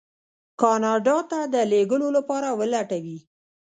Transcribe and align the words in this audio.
کاناډا 0.61 1.17
ته 1.31 1.39
د 1.53 1.55
لېږلو 1.71 2.07
لپاره 2.17 2.47
ولټوي. 2.59 3.19